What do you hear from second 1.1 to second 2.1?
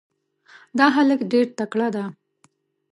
ډېر تکړه ده.